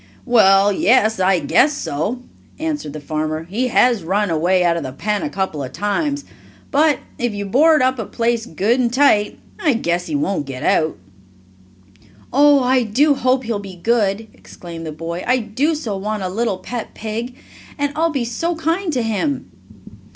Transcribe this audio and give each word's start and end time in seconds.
"Well, 0.25 0.73
yes, 0.73 1.19
I 1.19 1.37
guess 1.37 1.73
so," 1.73 2.23
answered 2.57 2.93
the 2.93 2.99
farmer. 2.99 3.43
"He 3.43 3.67
has 3.67 4.03
run 4.03 4.31
away 4.31 4.63
out 4.63 4.75
of 4.75 4.81
the 4.81 4.91
pen 4.91 5.21
a 5.21 5.29
couple 5.29 5.61
of 5.63 5.73
times, 5.73 6.25
but 6.71 6.97
if 7.19 7.35
you 7.35 7.45
board 7.45 7.83
up 7.83 7.99
a 7.99 8.05
place 8.07 8.47
good 8.47 8.79
and 8.79 8.91
tight, 8.91 9.37
I 9.59 9.73
guess 9.75 10.07
he 10.07 10.15
won't 10.15 10.47
get 10.47 10.63
out." 10.63 10.97
"Oh, 12.33 12.63
I 12.63 12.81
do 12.81 13.13
hope 13.13 13.43
he'll 13.43 13.59
be 13.59 13.75
good!" 13.75 14.25
exclaimed 14.33 14.87
the 14.87 14.91
boy. 14.91 15.23
"I 15.27 15.37
do 15.37 15.75
so 15.75 15.95
want 15.97 16.23
a 16.23 16.29
little 16.29 16.57
pet 16.57 16.95
pig, 16.95 17.35
and 17.77 17.91
I'll 17.95 18.09
be 18.09 18.25
so 18.25 18.55
kind 18.55 18.91
to 18.93 19.03
him!" 19.03 19.51